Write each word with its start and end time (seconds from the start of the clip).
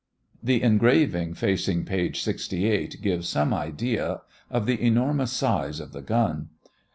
The 0.41 0.63
engraving 0.63 1.35
facing 1.35 1.85
page 1.85 2.23
68 2.23 3.03
gives 3.03 3.29
some 3.29 3.53
idea 3.53 4.21
of 4.49 4.65
the 4.65 4.81
enormous 4.81 5.31
size 5.31 5.79
of 5.79 5.91
the 5.91 6.01
gun. 6.01 6.49